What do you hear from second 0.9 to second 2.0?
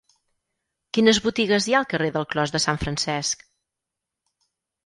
Quines botigues hi ha al